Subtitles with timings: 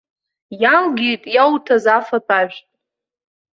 [0.61, 2.71] Иалгеит иауҭаз афатә-ажәтә.